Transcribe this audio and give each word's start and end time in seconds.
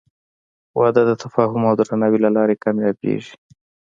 •واده 0.79 1.01
د 1.09 1.11
تفاهم 1.21 1.61
او 1.69 1.73
درناوي 1.79 2.19
له 2.25 2.29
لارې 2.37 2.61
کامیابېږي. 2.63 3.35